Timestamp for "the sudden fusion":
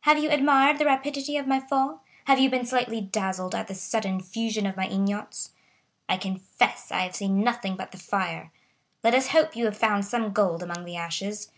3.68-4.66